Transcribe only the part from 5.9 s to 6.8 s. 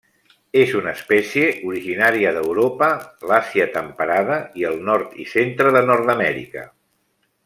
Nord-amèrica.